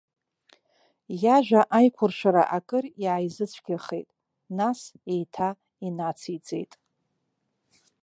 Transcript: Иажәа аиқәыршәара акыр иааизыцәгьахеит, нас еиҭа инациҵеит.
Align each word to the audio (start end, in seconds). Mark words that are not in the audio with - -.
Иажәа 1.23 1.61
аиқәыршәара 1.77 2.43
акыр 2.57 2.85
иааизыцәгьахеит, 3.03 4.09
нас 4.57 4.79
еиҭа 5.11 5.49
инациҵеит. 5.85 6.73